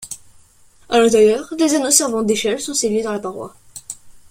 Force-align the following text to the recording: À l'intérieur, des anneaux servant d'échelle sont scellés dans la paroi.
À 0.89 0.97
l'intérieur, 0.99 1.53
des 1.55 1.75
anneaux 1.75 1.91
servant 1.91 2.23
d'échelle 2.23 2.59
sont 2.59 2.73
scellés 2.73 3.03
dans 3.03 3.11
la 3.13 3.19
paroi. 3.19 3.55